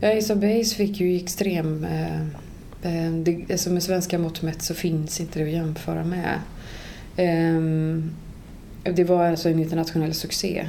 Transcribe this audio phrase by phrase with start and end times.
[0.00, 1.84] Ja, Ace of Base fick ju extrem...
[1.84, 2.20] Eh,
[2.82, 6.40] eh, det, alltså med svenska mått mätt så finns inte det att jämföra med.
[7.16, 10.68] Eh, det var alltså en internationell succé.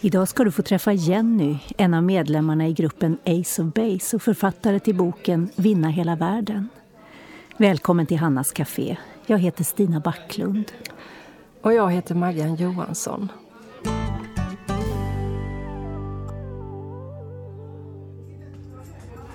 [0.00, 4.22] Idag ska du få träffa Jenny, en av medlemmarna i gruppen Ace of Base och
[4.22, 6.68] författare till boken Vinna hela världen.
[7.56, 8.96] Välkommen till Hannas Café.
[9.26, 10.72] Jag heter Stina Backlund.
[11.62, 13.28] Och jag heter Marianne Johansson.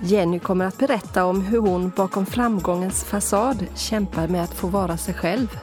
[0.06, 4.98] Jenny kommer att berätta om hur hon bakom framgångens fasad kämpar med att få vara
[4.98, 5.60] sig själv.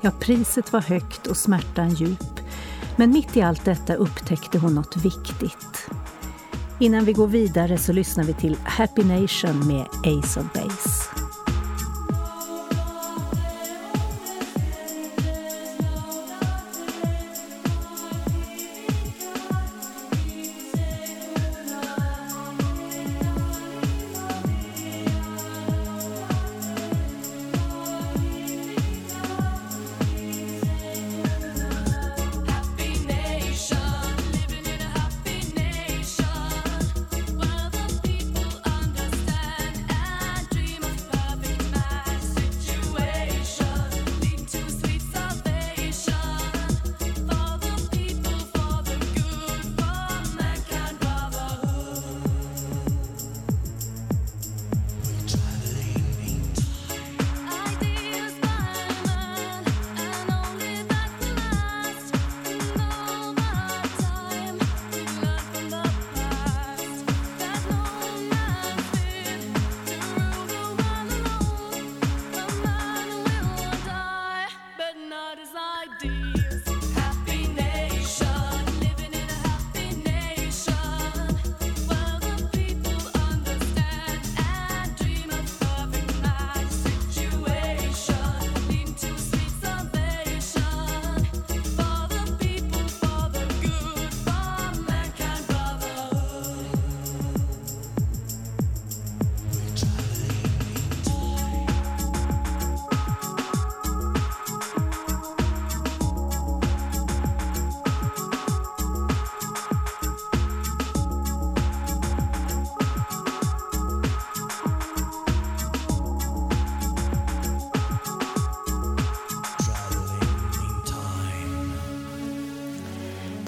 [0.00, 2.40] Ja, priset var högt och smärtan djup.
[2.96, 5.90] Men mitt i allt detta upptäckte hon något viktigt.
[6.80, 11.17] Innan vi går vidare så lyssnar vi till Happy Nation med Ace of Base.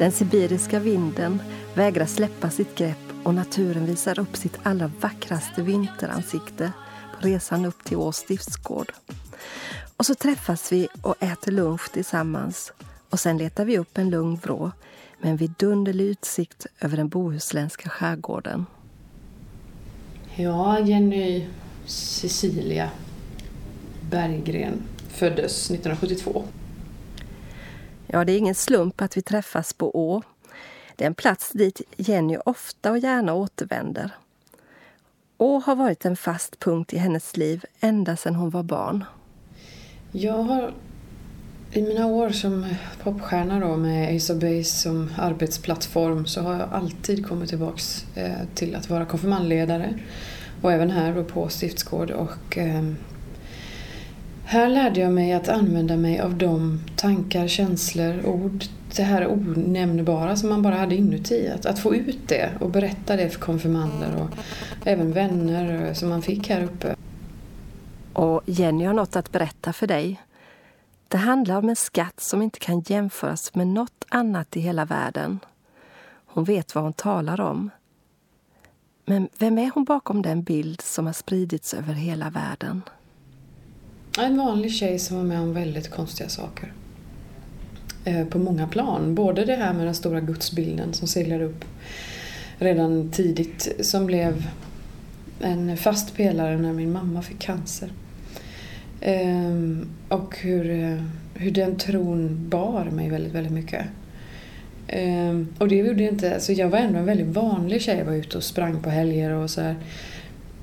[0.01, 1.43] Den sibiriska vinden
[1.75, 6.73] vägrar släppa sitt grepp och naturen visar upp sitt allra vackraste vinteransikte
[7.15, 8.93] på resan upp till Ås stiftsgård.
[9.97, 12.73] Och så träffas vi och äter lunch tillsammans
[13.11, 14.73] och sen letar vi upp en lugn vrå
[15.19, 18.67] med en vidunderlig utsikt över den bohuslänska skärgården.
[20.37, 21.47] Ja, Jenny
[21.87, 22.91] Cecilia
[24.11, 26.45] Berggren föddes 1972
[28.13, 30.23] Ja, det är ingen slump att vi träffas på Å.
[30.97, 34.11] Det är en plats dit Jenny ofta och gärna återvänder.
[35.37, 39.05] Å har varit en fast punkt i hennes liv ända sedan hon var barn.
[40.13, 40.73] Jag har
[41.73, 42.67] i mina år som
[43.03, 48.47] popstjärna då med Ace of Base som arbetsplattform så har jag alltid kommit tillbaks eh,
[48.55, 49.99] till att vara konfirmandledare
[50.63, 52.83] och även här då på Stiftsgård och eh,
[54.51, 58.65] här lärde jag mig att använda mig av de tankar, känslor, ord,
[58.97, 61.49] det här onämnbara som man bara hade inuti.
[61.49, 64.39] Att, att få ut det och berätta det för konfirmander och
[64.85, 66.97] även vänner som man fick här uppe.
[68.13, 70.21] Och Jenny har något att berätta för dig.
[71.09, 75.41] Det handlar om en skatt som inte kan jämföras med något annat i hela världen.
[76.27, 77.71] Hon vet vad hon talar om.
[79.05, 82.83] Men vem är hon bakom den bild som har spridits över hela världen?
[84.19, 86.73] En vanlig tjej som var med om väldigt konstiga saker.
[88.05, 89.15] Eh, på många plan.
[89.15, 91.65] Både det här med den stora gudsbilden som seglade upp
[92.59, 94.47] redan tidigt som blev
[95.41, 97.93] en fast pelare när min mamma fick cancer.
[99.01, 101.03] Ehm, och hur, eh,
[101.35, 103.87] hur den tron bar mig väldigt, väldigt mycket.
[104.89, 108.15] Ehm, och det gjorde inte, så jag var ändå en väldigt vanlig tjej, jag var
[108.15, 109.77] ute och sprang på helger och så här.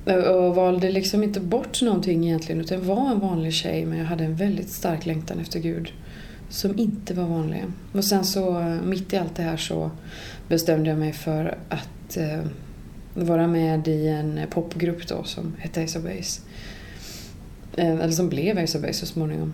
[0.08, 4.06] Eh, och valde liksom inte bort någonting egentligen utan var en vanlig tjej men jag
[4.06, 5.92] hade en väldigt stark längtan efter Gud.
[6.50, 7.64] Som inte var vanlig.
[7.92, 9.90] Och sen så eh, mitt i allt det här så
[10.48, 12.40] bestämde jag mig för att eh,
[13.14, 16.40] vara med i en popgrupp då som hette Ace of Base.
[17.76, 19.52] Eh, eller som blev Ace of Base så småningom.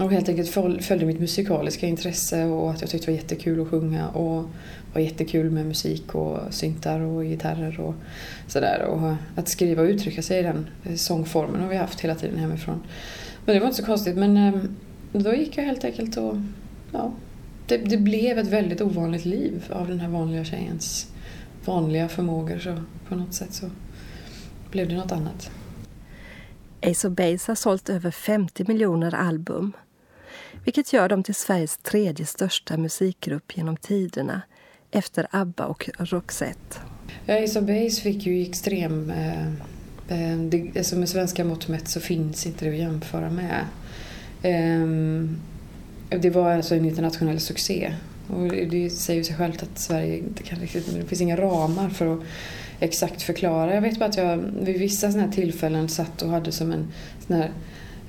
[0.00, 0.48] och helt enkelt
[0.84, 4.44] följde mitt musikaliska intresse och att jag tyckte det var jättekul att sjunga och
[4.92, 7.94] var jättekul med musik och syntar och gitarrer och
[8.46, 8.82] sådär.
[8.82, 12.38] Och att skriva och uttrycka sig i den eh, sångformen har vi haft hela tiden
[12.38, 12.82] hemifrån.
[13.44, 14.62] Men det var inte så konstigt men eh,
[15.12, 16.36] då gick jag helt enkelt och
[16.92, 17.12] ja,
[17.66, 21.12] det, det blev ett väldigt ovanligt liv av den här vanliga tjejens
[21.64, 23.70] vanliga förmågor så på något sätt så
[24.70, 25.50] blev det något annat.
[26.82, 29.72] Ace of Base har sålt över 50 miljoner album
[30.64, 34.42] vilket gör dem till Sveriges tredje största musikgrupp genom tiderna
[34.92, 36.78] efter ABBA och Roxette.
[37.26, 39.10] Ja, Ace of Base fick ju extrem...
[39.10, 39.46] Eh,
[40.08, 43.64] eh, det, alltså med svenska mått mätt så finns inte det att jämföra med.
[44.42, 47.92] Eh, det var alltså en internationell succé.
[48.28, 50.94] Och det säger sig självt att Sverige inte kan riktigt...
[50.94, 52.20] Det finns inga ramar för att
[52.80, 53.74] exakt förklara.
[53.74, 56.88] Jag vet bara att jag vid vissa sådana här tillfällen satt och hade som en
[57.26, 57.50] sån här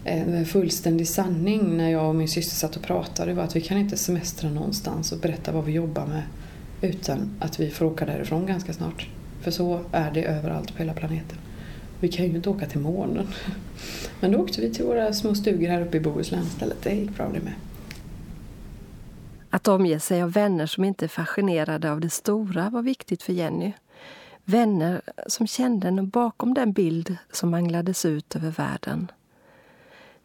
[0.06, 3.62] eh, en fullständig sanning när jag och min syster satt och pratade var att vi
[3.62, 6.24] kan inte semestra någonstans och berätta vad vi jobbar med
[6.84, 9.08] utan att vi får åka därifrån ganska snart.
[9.42, 11.38] För så är det överallt på hela planeten.
[12.00, 13.28] Vi kan ju inte åka till månen.
[14.20, 16.82] Men då åkte vi till våra små stugor här uppe i Bohuslän istället.
[16.84, 17.54] Det gick bra det med.
[19.50, 23.34] Att omge sig av vänner som inte är fascinerade av det stora var viktigt för
[23.34, 23.74] Jenny.
[24.46, 29.12] Vänner som kände henne bakom den bild som manglades ut över världen.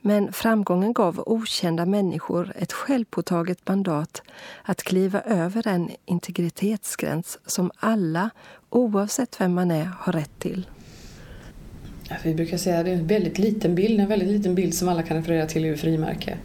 [0.00, 4.22] Men framgången gav okända människor ett självpåtaget mandat
[4.62, 8.30] att kliva över den integritetsgräns som alla,
[8.70, 10.66] oavsett vem man är, har rätt till.
[12.24, 14.88] vi brukar säga att det är en väldigt liten bild, en väldigt liten bild som
[14.88, 16.36] alla kan referera till ur frimärke.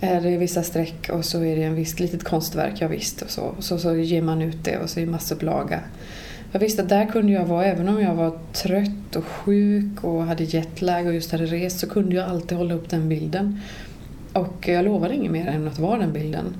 [0.00, 3.22] Det är vissa streck och så är det en visst litet konstverk, ja visst.
[3.22, 5.80] Och så, så, så ger man ut det och så är det massupplaga.
[6.56, 10.24] Jag visste att där kunde jag vara, även om jag var trött och sjuk och
[10.24, 13.60] hade jetlag och just hade rest, så kunde jag alltid hålla upp den bilden.
[14.32, 16.56] Och jag lovade inget mer än att vara den bilden.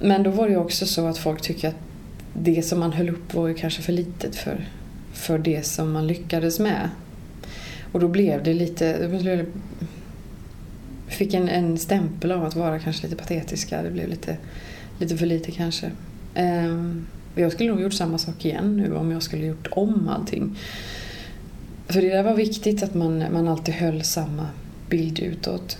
[0.00, 1.76] Men då var det också så att folk tyckte att
[2.34, 4.68] det som man höll upp var ju kanske för litet för,
[5.12, 6.90] för det som man lyckades med.
[7.92, 9.10] Och då blev det lite...
[11.06, 13.82] Fick en, en stämpel av att vara kanske lite patetiska.
[13.82, 14.36] Det blev lite,
[14.98, 15.90] lite för lite kanske.
[16.36, 17.06] Um,
[17.38, 20.58] och jag skulle nog gjort samma sak igen nu om jag skulle gjort om allting.
[21.86, 24.46] För det där var viktigt att man, man alltid höll samma
[24.88, 25.78] bild utåt.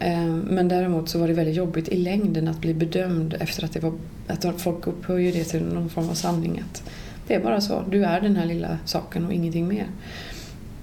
[0.00, 3.72] Ehm, men däremot så var det väldigt jobbigt i längden att bli bedömd efter att
[3.72, 3.92] det var
[4.26, 6.62] att folk upphöjer det till någon form av sanning.
[6.70, 6.82] Att
[7.26, 9.86] det är bara så, du är den här lilla saken och ingenting mer.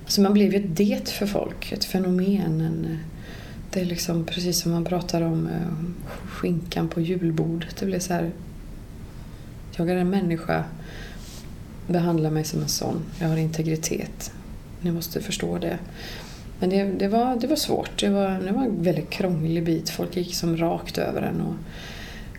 [0.08, 2.62] Så man blev ju ett det för folk, ett fenomen.
[2.62, 2.98] En,
[3.72, 7.78] det är liksom precis som man pratar om eh, skinkan på julbordet.
[7.80, 8.32] Det blev så här,
[9.78, 10.64] jag är en människa.
[11.88, 13.02] Behandla mig som en sån.
[13.20, 14.32] Jag har integritet.
[14.82, 15.78] Ni måste förstå det.
[16.60, 18.00] Men det, det, var, det var svårt.
[18.00, 19.90] Det var, det var en väldigt krånglig bit.
[19.90, 21.54] Folk gick som rakt över en och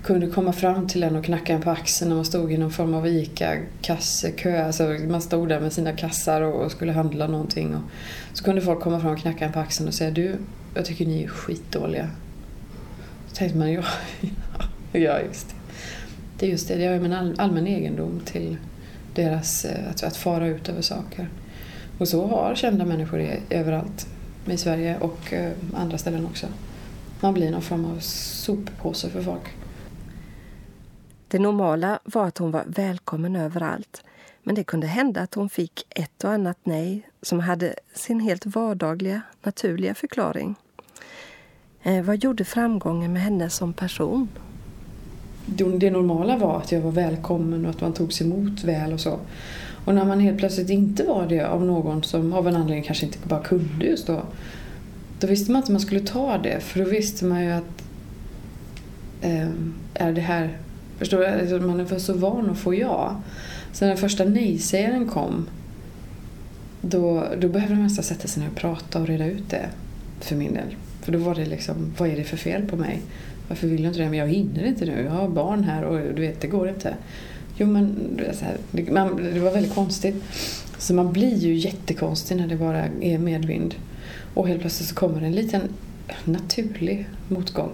[0.02, 2.70] kunde komma fram till en och knacka en på axeln när man stod i någon
[2.70, 4.66] form av ICA-kassekö.
[4.66, 7.74] Alltså man stod där med sina kassar och skulle handla någonting.
[7.74, 7.82] Och
[8.32, 10.36] så kunde folk komma fram och knacka en på axeln och säga Du,
[10.74, 12.10] jag tycker ni är skitdåliga.
[13.28, 13.82] Så tänkte man, ja,
[14.92, 15.57] ja just det.
[16.38, 18.56] Det är just det, det är all, allmän egendom till
[19.14, 21.28] deras, eh, att, att fara ut över saker.
[21.98, 24.06] Och så har kända människor överallt
[24.46, 26.46] i Sverige och eh, andra ställen också.
[27.20, 29.54] Man blir någon form av soppåse för folk.
[31.28, 34.02] Det normala var att hon var välkommen överallt.
[34.42, 38.46] Men det kunde hända att hon fick ett och annat nej som hade sin helt
[38.46, 40.54] vardagliga, naturliga förklaring.
[41.82, 44.28] Eh, vad gjorde framgången med henne som person?
[45.56, 49.18] Det normala var att jag var välkommen och att man togs emot väl och så.
[49.84, 53.06] Och när man helt plötsligt inte var det av någon som av en anledning kanske
[53.06, 54.22] inte bara kunde just då.
[55.20, 57.84] Då visste man inte man skulle ta det för då visste man ju att
[59.20, 59.48] eh,
[59.94, 60.58] är det här,
[60.98, 63.22] förstår du, alltså, man är så van att få ja.
[63.72, 65.46] Så när den första nej-sägaren kom
[66.80, 69.68] då, då behövde man nästan sätta sig ner och prata och reda ut det
[70.20, 70.76] för min del.
[71.02, 73.00] För då var det liksom, vad är det för fel på mig?
[73.48, 74.08] Varför vill du inte det?
[74.08, 75.02] Men jag hinner inte nu.
[75.02, 76.94] Jag har barn här och du vet, det går inte.
[77.56, 77.96] Jo men
[78.32, 80.24] så här, det, man, det var väldigt konstigt.
[80.78, 83.74] Så man blir ju jättekonstig när det bara är medvind.
[84.34, 85.62] Och helt plötsligt så kommer en liten
[86.24, 87.72] naturlig motgång.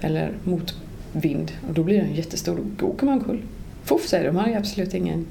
[0.00, 1.52] Eller motvind.
[1.68, 2.60] Och då blir den jättestor.
[2.78, 3.42] Då åker man omkull.
[3.84, 4.34] Fuff säger de.
[4.34, 5.26] Man har absolut ingen...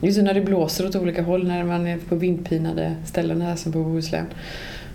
[0.00, 3.72] Just när det blåser åt olika håll när man är på vindpinade ställen här som
[3.72, 4.26] på Bohuslän.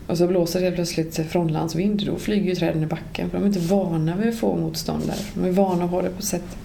[0.10, 2.06] Och så blåser det helt plötsligt frånlandsvind.
[2.06, 3.30] Då flyger ju träden i backen.
[3.30, 5.18] För de är inte vana vid att få motstånd där.
[5.34, 6.58] De är vana att ha det på sätt.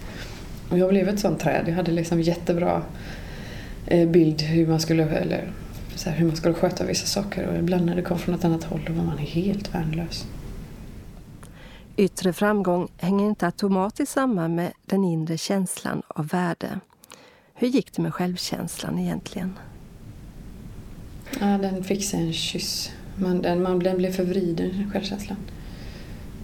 [0.70, 1.64] Och jag blev ett sånt träd.
[1.66, 2.82] Jag hade liksom jättebra
[3.86, 5.52] eh, bild hur man skulle, eller,
[5.94, 7.48] så här, hur man skulle sköta vissa saker.
[7.48, 10.26] Och ibland när det kom från ett annat håll då var man helt värnlös.
[11.96, 16.80] Yttre framgång hänger inte automatiskt samman med den inre känslan av värde.
[17.54, 19.58] Hur gick det med självkänslan egentligen?
[21.40, 22.92] Ja, den fick sig en kyss.
[23.16, 25.36] Man, den, man, den blev förvriden, självkänslan.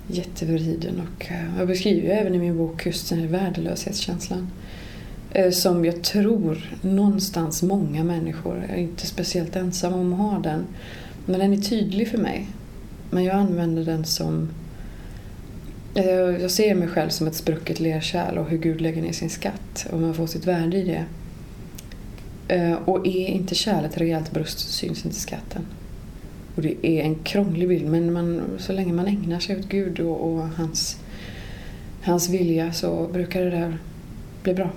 [0.06, 1.00] Jättevriden.
[1.00, 4.50] Och, eh, jag beskriver även i min bok just den här värdelöshetskänslan.
[5.32, 10.38] Eh, som jag tror någonstans många människor, jag är inte speciellt ensam om att ha
[10.38, 10.66] den.
[11.26, 12.46] Men den är tydlig för mig.
[13.10, 14.48] Men jag använder den som...
[15.94, 19.30] Eh, jag ser mig själv som ett sprucket lerkärl och hur Gud lägger ner sin
[19.30, 21.04] skatt och man får sitt värde i det.
[22.54, 25.66] Eh, och är inte kärlet rejält brust så syns inte skatten.
[26.60, 30.00] Och det är en krånglig bild men man, så länge man ägnar sig åt Gud
[30.00, 31.00] och, och hans,
[32.02, 33.78] hans vilja så brukar det där
[34.42, 34.70] bli bra.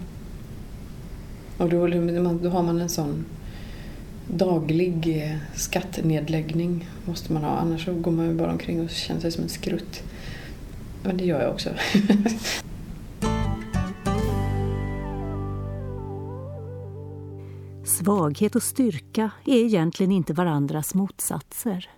[1.57, 3.25] Och då, liksom, då har man en sån
[4.27, 9.21] daglig eh, skattnedläggning måste man ha annars så går man ju bara omkring och känner
[9.21, 10.03] sig som en skrutt.
[11.03, 11.69] Men det gör jag också.
[18.03, 21.89] Svaghet och styrka är egentligen inte varandras motsatser.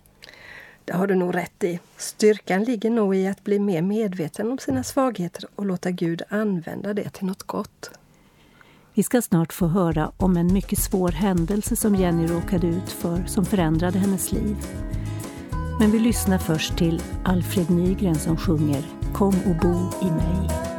[0.86, 1.80] Det har du nog rätt i.
[1.98, 6.94] Styrkan ligger nog i att bli mer medveten om sina svagheter och låta Gud använda
[6.94, 7.90] det till något gott.
[8.94, 13.24] Vi ska snart få höra om en mycket svår händelse som Jenny råkade ut för
[13.28, 14.58] som förändrade hennes liv.
[15.80, 18.84] Men vi lyssnar först till Alfred Nygren som sjunger
[19.14, 20.75] Kom och bo i mig.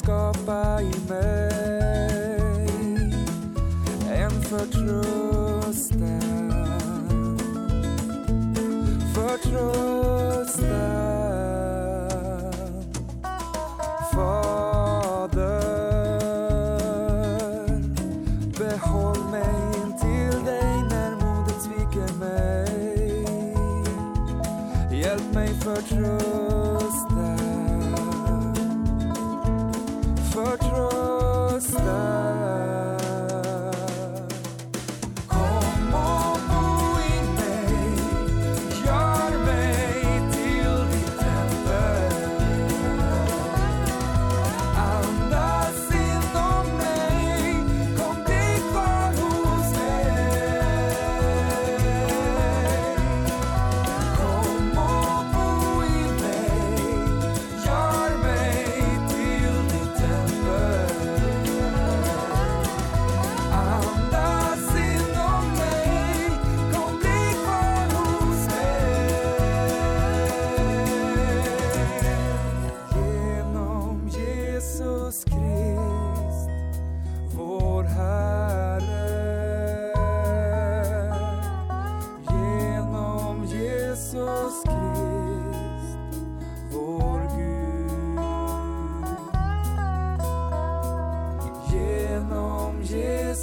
[0.00, 1.39] Skapa i mig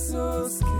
[0.07, 0.76] so scared.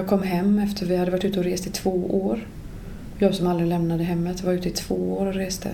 [0.00, 2.46] Jag kom hem efter vi hade varit ute och rest i två år.
[3.18, 5.68] Jag som aldrig lämnade hemmet var ute i två år och reste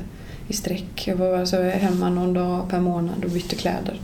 [0.49, 1.09] i sträck.
[1.09, 4.01] Jag var alltså hemma någon dag per månad och bytte kläder.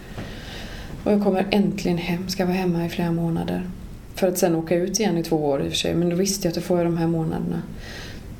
[1.04, 3.70] Och jag kommer äntligen hem, ska vara hemma i flera månader.
[4.14, 5.94] För att sen åka ut igen i två år i och för sig.
[5.94, 7.62] Men då visste jag att jag får de här månaderna.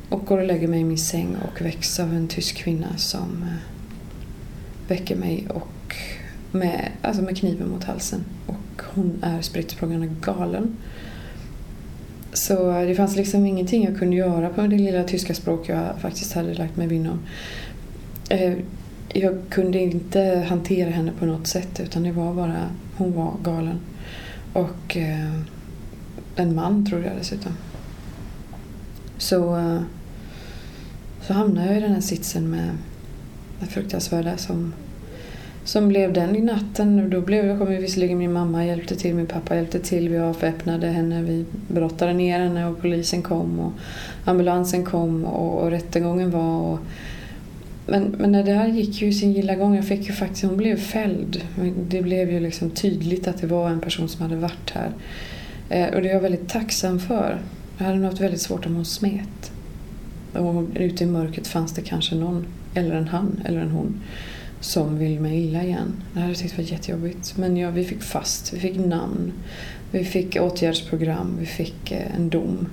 [0.09, 3.43] Och går och lägger mig i min säng och väcks av en tysk kvinna som
[3.43, 3.57] eh,
[4.89, 5.97] väcker mig och
[6.53, 8.25] med, alltså med kniven mot halsen.
[8.47, 9.81] Och hon är spritt
[10.21, 10.77] galen.
[12.33, 16.33] Så det fanns liksom ingenting jag kunde göra på det lilla tyska språk jag faktiskt
[16.33, 17.19] hade lagt mig vinn om.
[18.29, 18.55] Eh,
[19.09, 23.81] jag kunde inte hantera henne på något sätt utan det var bara, hon var galen.
[24.53, 25.41] Och eh,
[26.37, 27.53] en man tror jag dessutom.
[29.19, 29.81] Så, eh,
[31.27, 32.71] så hamnade jag i den här sitsen med
[33.61, 34.73] det fruktansvärda som,
[35.65, 37.11] som blev den i natten.
[37.11, 40.09] Då blev, kom visserligen min mamma hjälpte till, min pappa hjälpte till.
[40.09, 43.73] Vi avväpnade henne, vi brottade ner henne och polisen kom och
[44.25, 46.61] ambulansen kom och, och rättegången var.
[46.61, 46.79] Och,
[47.87, 49.77] men, men det här gick ju sin gilla gång.
[49.77, 51.43] Jag fick ju faktiskt, hon blev fälld.
[51.89, 54.91] Det blev ju liksom tydligt att det var en person som hade varit här.
[55.69, 57.39] Eh, och det är jag väldigt tacksam för.
[57.79, 59.53] Jag hade nog haft väldigt svårt om hon smet.
[60.33, 64.01] Och ute i mörkret fanns det kanske någon, eller en han eller en hon,
[64.63, 66.03] som vill mig illa igen.
[66.13, 67.37] Det hade jag tyckt var jättejobbigt.
[67.37, 69.33] Men ja, vi fick fast, vi fick namn,
[69.91, 72.69] vi fick åtgärdsprogram, vi fick eh, en dom.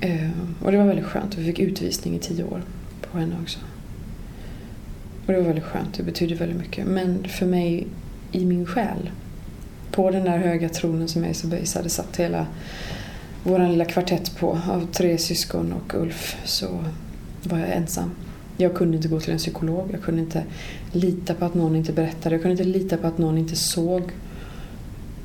[0.00, 0.30] Eh,
[0.62, 1.38] och det var väldigt skönt.
[1.38, 2.62] Vi fick utvisning i tio år
[3.00, 3.58] på henne också.
[5.26, 6.86] Och det var väldigt skönt, det betydde väldigt mycket.
[6.86, 7.86] Men för mig,
[8.32, 9.10] i min själ,
[9.90, 12.46] på den där höga tronen som Ace Base hade satt hela
[13.42, 16.84] vår lilla kvartett på av tre syskon och Ulf så
[17.42, 18.10] var jag ensam.
[18.56, 20.44] Jag kunde inte gå till en psykolog, jag kunde inte
[20.92, 24.02] lita på att någon inte berättade, jag kunde inte lita på att någon inte såg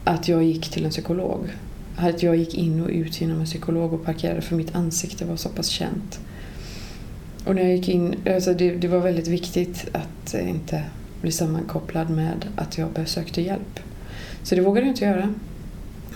[0.04, 1.50] att jag gick till en psykolog.
[1.96, 5.36] Att jag gick in och ut genom en psykolog och parkerade för mitt ansikte var
[5.36, 6.20] så pass känt.
[7.46, 10.84] Och när jag gick in, alltså det, det var väldigt viktigt att inte
[11.22, 13.80] bli sammankopplad med att jag sökte hjälp.
[14.44, 15.34] Så det vågade jag inte göra.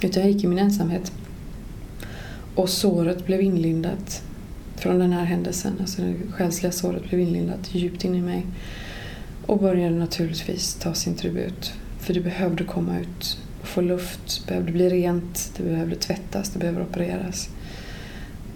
[0.01, 1.11] Utan jag gick i min ensamhet.
[2.55, 4.23] Och såret blev inlindat
[4.83, 5.77] från den här händelsen.
[5.79, 8.45] Alltså det själsliga såret blev inlindat djupt in i mig.
[9.45, 11.73] Och började naturligtvis ta sin tribut.
[11.99, 14.41] För det behövde komma ut och få luft.
[14.41, 15.51] Det behövde bli rent.
[15.57, 16.49] Det behövde tvättas.
[16.49, 17.49] Det behövde opereras.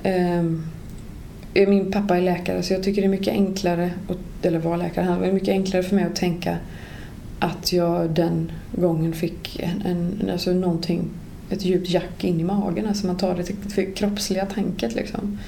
[0.03, 0.63] Um,
[1.53, 3.91] min pappa är läkare så jag tycker det är mycket enklare,
[4.41, 6.57] eller var läkare, han var mycket enklare för mig att tänka
[7.39, 11.09] att jag den gången fick en, en, alltså någonting,
[11.49, 12.87] ett djupt jack in i magen.
[12.87, 15.39] Alltså man tar det till kroppsliga tanket liksom.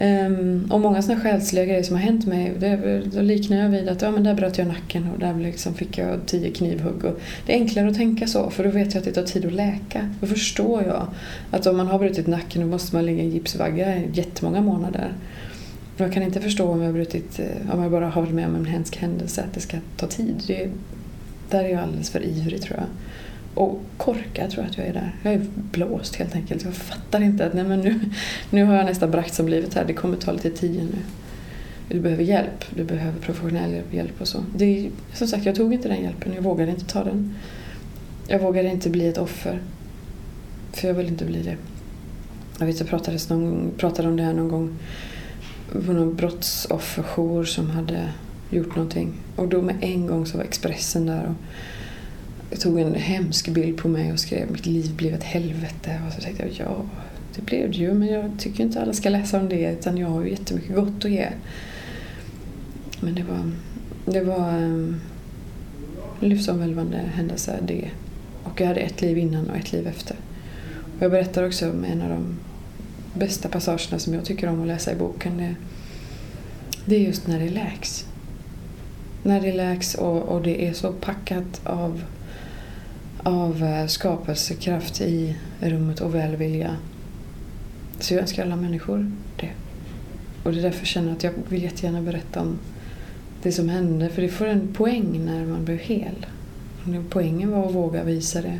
[0.00, 3.88] Um, och många sådana själsliga grejer som har hänt mig, det, då liknar jag vid
[3.88, 7.04] att ja, men där bröt jag nacken och där liksom fick jag tio knivhugg.
[7.04, 9.46] Och det är enklare att tänka så, för då vet jag att det tar tid
[9.46, 10.14] att läka.
[10.20, 11.06] Då förstår jag
[11.50, 15.12] att om man har brutit nacken då måste man ligga i gipsvagga i jättemånga månader.
[15.96, 18.54] Jag kan inte förstå om jag, brutit, eh, om jag bara har varit med om
[18.54, 20.42] en hemsk händelse att det ska ta tid.
[20.46, 20.68] Det,
[21.50, 22.86] där är jag alldeles för ivrig tror jag.
[23.58, 25.16] Och korkad tror jag att jag är där.
[25.22, 26.64] Jag är blåst helt enkelt.
[26.64, 28.00] Jag fattar inte att nej, men nu,
[28.50, 29.84] nu har jag nästan bragt som livet här.
[29.84, 30.98] Det kommer ta lite tid nu.
[31.88, 32.64] Du behöver hjälp.
[32.74, 34.44] Du behöver professionell hjälp och så.
[34.56, 36.32] Det, som sagt, jag tog inte den hjälpen.
[36.34, 37.34] Jag vågade inte ta den.
[38.28, 39.60] Jag vågade inte bli ett offer.
[40.72, 41.56] För jag vill inte bli det.
[42.58, 44.78] Jag vet, jag pratade, någon, pratade om det här någon gång
[45.86, 48.08] på någon brottsofferjour som hade
[48.50, 49.12] gjort någonting.
[49.36, 51.34] Och då med en gång så var Expressen där och
[52.50, 56.00] jag tog en hemsk bild på mig och skrev mitt liv blev ett helvete.
[56.06, 56.84] Och så tänkte jag, ja,
[57.36, 57.94] det blev det ju.
[57.94, 61.04] Men jag tycker inte alla ska läsa om det utan jag har ju jättemycket gott
[61.04, 61.28] att ge.
[63.00, 63.52] Men det var,
[64.12, 65.00] det var en
[66.20, 67.90] livsomvälvande händelse det.
[68.44, 70.16] Och jag hade ett liv innan och ett liv efter.
[70.96, 72.38] Och jag berättar också om en av de
[73.14, 75.36] bästa passagerna som jag tycker om att läsa i boken.
[75.36, 75.54] Det,
[76.86, 78.06] det är just när det läks.
[79.22, 82.02] När det läks och, och det är så packat av
[83.22, 86.76] av eh, skapelsekraft i rummet och välvilja.
[87.98, 89.50] Så jag önskar alla människor det.
[90.42, 92.58] Och det är därför jag känner att jag vill jättegärna berätta om
[93.42, 94.08] det som hände.
[94.08, 96.26] För det får en poäng när man blir hel.
[97.08, 98.58] Poängen var att våga visa det.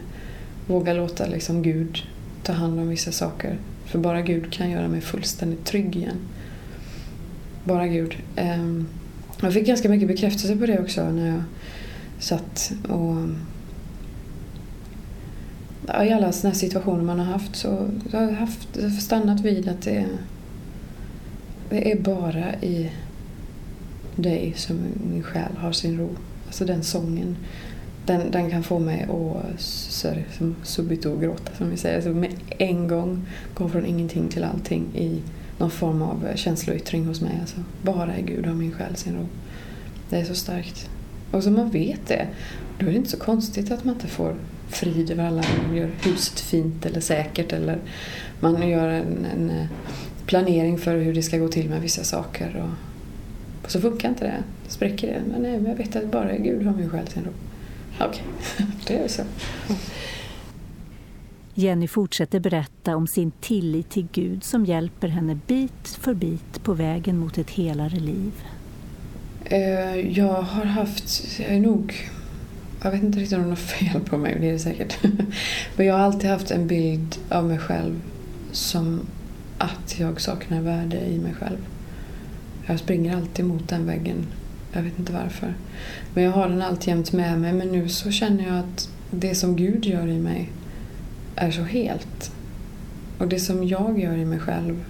[0.66, 2.02] Våga låta liksom Gud
[2.42, 3.58] ta hand om vissa saker.
[3.84, 6.16] För bara Gud kan göra mig fullständigt trygg igen.
[7.64, 8.16] Bara Gud.
[8.36, 8.86] Ehm,
[9.40, 11.42] jag fick ganska mycket bekräftelse på det också när jag
[12.18, 13.16] satt och
[15.88, 18.68] i alla sådana situationer man har haft så jag har haft,
[19.00, 20.06] stannat vid att det,
[21.70, 22.90] det är bara i
[24.16, 24.76] dig som
[25.10, 26.08] min själ har sin ro.
[26.46, 27.36] Alltså den sången.
[28.06, 31.96] Den, den kan få mig att sorry, som subito gråta som vi säger.
[31.96, 35.22] Alltså med en gång gå från ingenting till allting i
[35.58, 37.38] någon form av känsloyttring hos mig.
[37.40, 39.26] Alltså, bara i Gud har min själ sin ro.
[40.10, 40.90] Det är så starkt.
[41.30, 42.26] Och som man vet det,
[42.78, 44.34] då är det inte så konstigt att man inte får
[44.68, 45.42] frid över alla.
[45.66, 47.78] Man gör huset fint eller säkert eller
[48.40, 49.66] man gör en, en eh,
[50.26, 52.56] planering för hur det ska gå till med vissa saker.
[52.56, 52.70] Och,
[53.64, 54.42] och så funkar inte det.
[54.68, 55.22] Spräcker det.
[55.32, 57.30] Men nej, men jag vet att bara Gud har min själ sin ro.
[58.00, 58.22] Okej,
[58.56, 58.66] okay.
[58.86, 59.22] det är så.
[61.54, 66.74] Jenny fortsätter berätta om sin tillit till Gud som hjälper henne bit för bit på
[66.74, 68.32] vägen mot ett helare liv.
[69.44, 71.94] Eh, jag har haft, jag är nog,
[72.82, 74.98] jag vet inte riktigt om det är något fel på mig, det är det säkert.
[75.76, 78.00] Men jag har alltid haft en bild av mig själv
[78.52, 79.00] som
[79.58, 81.58] att jag saknar värde i mig själv.
[82.66, 84.26] Jag springer alltid mot den väggen.
[84.72, 85.54] Jag vet inte varför.
[86.14, 87.52] Men jag har den alltjämt med mig.
[87.52, 90.50] Men nu så känner jag att det som Gud gör i mig
[91.36, 92.32] är så helt.
[93.18, 94.84] Och det som jag gör i mig själv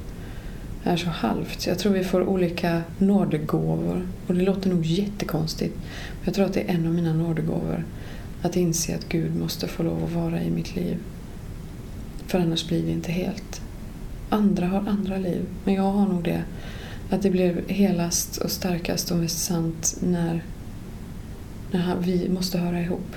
[0.85, 1.67] är så halvt.
[1.67, 4.09] Jag tror vi får olika nådegåvor.
[4.27, 5.75] Och det låter nog jättekonstigt.
[5.77, 7.85] Men jag tror att det är en av mina nådegåvor.
[8.43, 10.97] Att inse att Gud måste få lov att vara i mitt liv.
[12.27, 13.61] För annars blir det inte helt.
[14.29, 15.47] Andra har andra liv.
[15.65, 16.43] Men jag har nog det.
[17.11, 20.45] Att det blir helast och starkast och mest sant när,
[21.71, 23.17] när vi måste höra ihop.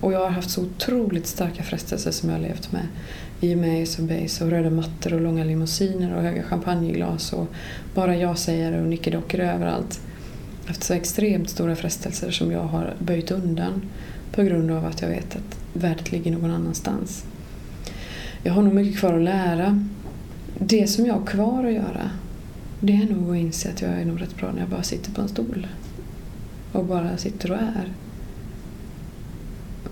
[0.00, 2.86] Och jag har haft så otroligt starka frestelser som jag har levt med.
[3.40, 7.32] I och med Ace of Base och röda mattor och långa limousiner och höga champagneglas
[7.32, 7.46] och
[7.94, 10.00] bara jag-sägare och nickedockor överallt.
[10.60, 13.82] Jag har haft så extremt stora frestelser som jag har böjt undan
[14.32, 17.24] på grund av att jag vet att värdet ligger någon annanstans.
[18.42, 19.86] Jag har nog mycket kvar att lära.
[20.58, 22.10] Det som jag har kvar att göra
[22.80, 25.12] det är nog att inse att jag är nog rätt bra när jag bara sitter
[25.12, 25.66] på en stol
[26.72, 27.92] och bara sitter och är.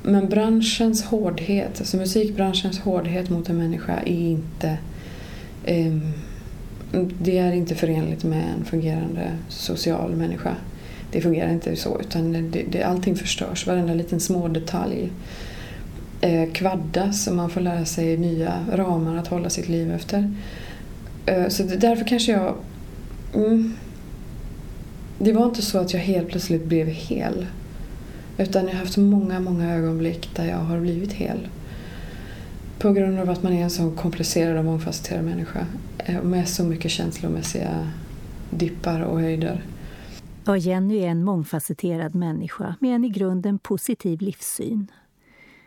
[0.08, 4.78] Men branschens hårdhet, alltså musikbranschens hårdhet mot en människa är inte
[5.64, 5.96] eh,
[7.22, 10.56] det är inte förenligt med en fungerande social människa.
[11.12, 15.10] Det fungerar inte så utan det, det, allting förstörs, varenda liten små detalj
[16.20, 20.34] eh, kvaddas och man får lära sig nya ramar att hålla sitt liv efter.
[21.26, 22.54] Eh, så därför kanske jag...
[23.34, 23.74] Mm,
[25.18, 27.46] det var inte så att jag helt plötsligt blev hel.
[28.38, 31.48] Utan jag har haft många, många ögonblick där jag har blivit hel.
[32.78, 35.66] På grund av att man är en så komplicerad och mångfacetterad människa.
[35.98, 37.90] Eh, med så mycket känslomässiga
[38.50, 39.64] dippar och höjder.
[40.44, 44.90] Ja, Jenny är en mångfacetterad människa med en i grunden positiv livssyn.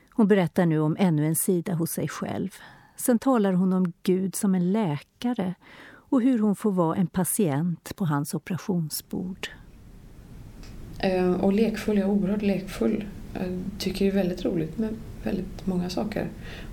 [0.09, 2.49] Hon berättar nu om ännu en sida hos sig själv.
[2.95, 5.55] Sen talar hon om Gud som en läkare
[5.85, 9.49] och hur hon får vara en patient på hans operationsbord.
[11.01, 13.03] Eh, och lekfull, jag är oerhört lekfull.
[13.33, 14.89] Jag tycker det är väldigt roligt med
[15.23, 16.27] väldigt många saker.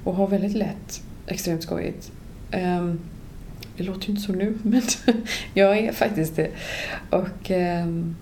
[0.04, 2.12] Och har väldigt lätt extremt skojigt.
[2.50, 3.00] Ehm,
[3.76, 4.82] det låter ju inte så nu, men
[5.54, 6.50] jag är faktiskt det.
[7.10, 8.16] Och ehm,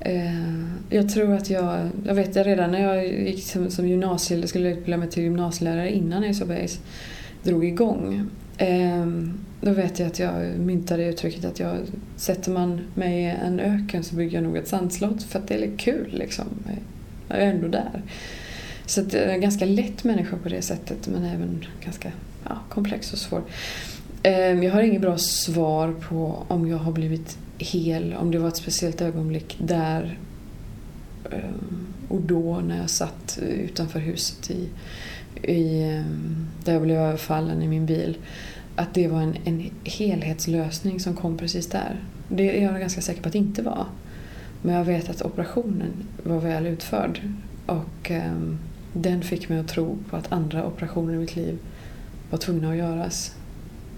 [0.00, 4.46] eh, jag tror att jag, jag vet jag redan när jag gick som, som gymnasie,
[4.46, 6.78] skulle utbilda mig till gymnasielärare innan Ace of Base
[7.42, 8.30] drog igång.
[8.58, 11.76] Ehm, då vet jag att jag myntade uttrycket att jag,
[12.16, 15.54] sätter man mig i en öken så bygger jag nog ett sandslott för att det
[15.54, 16.46] är kul liksom.
[17.28, 18.02] Jag är ändå där.
[18.86, 22.12] Så att eh, jag är en ganska lätt människa på det sättet men även ganska
[22.44, 23.42] ja, komplex och svår.
[24.22, 28.48] Ehm, jag har inget bra svar på om jag har blivit hel, om det var
[28.48, 30.18] ett speciellt ögonblick där
[31.30, 34.68] ehm, och då när jag satt utanför huset i,
[35.42, 36.02] i,
[36.64, 38.16] där jag blev överfallen i min bil
[38.76, 42.00] att det var en, en helhetslösning som kom precis där.
[42.28, 43.86] Det är jag ganska säker på att det inte var.
[44.62, 47.20] Men jag vet att operationen var väl utförd
[47.66, 48.32] och eh,
[48.92, 51.58] den fick mig att tro på att andra operationer i mitt liv
[52.30, 53.36] var tvungna att göras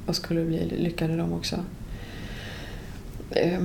[0.06, 1.64] och skulle bli lyckade de också.
[3.30, 3.64] Eh,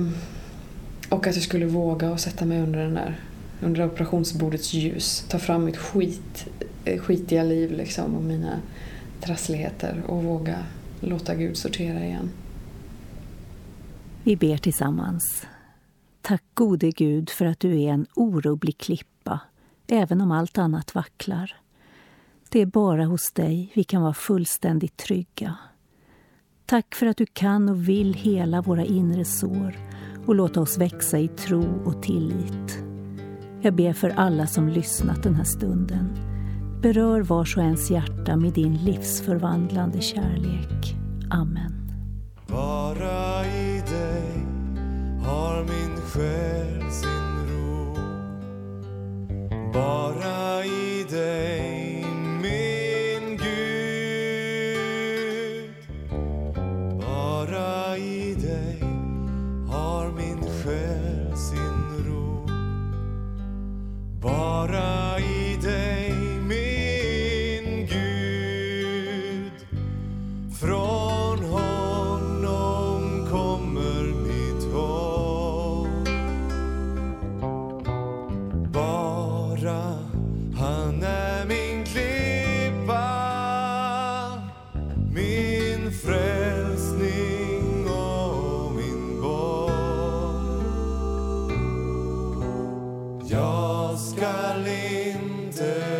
[1.08, 3.20] och att jag skulle våga och sätta mig under den där
[3.62, 5.24] under operationsbordets ljus.
[5.28, 6.46] Ta fram mitt skit,
[6.84, 8.60] Eh, skitiga liv liksom och mina
[9.20, 10.58] trassligheter och våga
[11.00, 12.30] låta Gud sortera igen.
[14.22, 15.46] Vi ber tillsammans.
[16.22, 19.40] Tack gode Gud för att du är en orubblig klippa,
[19.86, 21.56] även om allt annat vacklar.
[22.48, 25.56] Det är bara hos dig vi kan vara fullständigt trygga.
[26.66, 29.76] Tack för att du kan och vill hela våra inre sår
[30.26, 32.78] och låta oss växa i tro och tillit.
[33.60, 36.33] Jag ber för alla som lyssnat den här stunden
[36.84, 40.94] Berör vars och ens hjärta med din livsförvandlande kärlek.
[41.30, 41.92] Amen.
[42.46, 44.46] Bara i dig
[45.26, 47.94] har min själ sin ro.
[49.72, 51.63] Bara i dig
[94.10, 95.93] Skall inte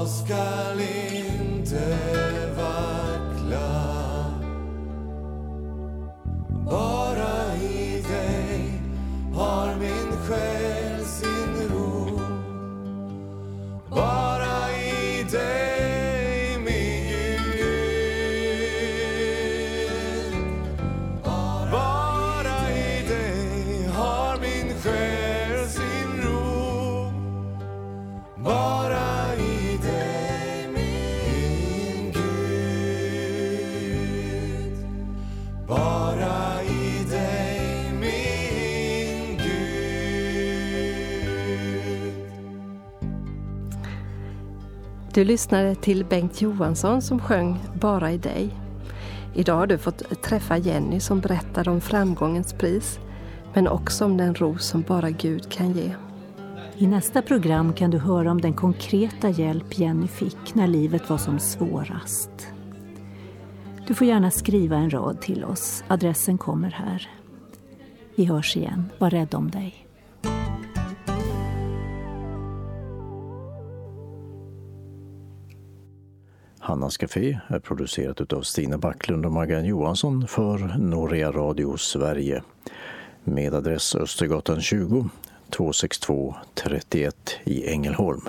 [0.00, 0.08] Jag
[45.20, 48.50] Du lyssnade till Bengt Johansson som sjöng Bara i dig.
[49.34, 52.98] Idag har du fått träffa Jenny som berättar om framgångens pris
[53.54, 55.94] men också om den ro som bara Gud kan ge.
[56.76, 61.18] I nästa program kan du höra om den konkreta hjälp Jenny fick när livet var
[61.18, 62.48] som svårast.
[63.86, 65.84] Du får gärna skriva en rad till oss.
[65.88, 67.10] Adressen kommer här.
[68.14, 68.90] Vi hörs igen.
[68.98, 69.89] Var rädd om dig.
[76.70, 82.42] Hannas Café är producerat av Stina Backlund och Maggan Johansson för Norea Radio Sverige
[83.24, 85.08] med adress Östergatan 20
[85.50, 88.28] 262 31 i Ängelholm.